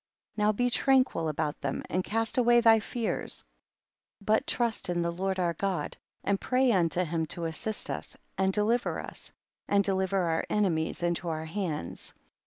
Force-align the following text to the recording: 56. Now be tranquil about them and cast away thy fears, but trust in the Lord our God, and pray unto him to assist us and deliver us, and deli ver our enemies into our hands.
56. 0.31 0.37
Now 0.39 0.51
be 0.51 0.69
tranquil 0.71 1.29
about 1.29 1.61
them 1.61 1.83
and 1.87 2.03
cast 2.03 2.39
away 2.39 2.59
thy 2.59 2.79
fears, 2.79 3.45
but 4.19 4.47
trust 4.47 4.89
in 4.89 5.03
the 5.03 5.11
Lord 5.11 5.37
our 5.37 5.53
God, 5.53 5.95
and 6.23 6.41
pray 6.41 6.71
unto 6.71 7.03
him 7.03 7.27
to 7.27 7.45
assist 7.45 7.87
us 7.91 8.17
and 8.35 8.51
deliver 8.51 8.99
us, 8.99 9.31
and 9.67 9.83
deli 9.83 10.07
ver 10.07 10.23
our 10.23 10.45
enemies 10.49 11.03
into 11.03 11.29
our 11.29 11.45
hands. 11.45 12.15